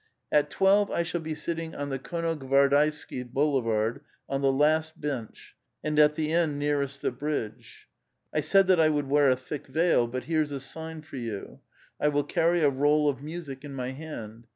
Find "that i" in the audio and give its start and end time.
8.65-8.89